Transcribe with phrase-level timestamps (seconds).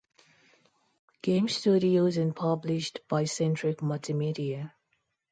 [1.21, 4.71] Game Studios and published by Centric Multimedia.